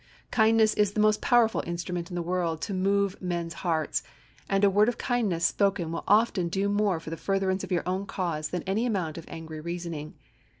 [0.31, 4.01] Kindness is the most powerful instrument in the world to move men's hearts,
[4.49, 7.83] and a word in kindness spoken will often do more for the furtherance of your
[8.07, 10.15] cause than any amount of angry reasoning.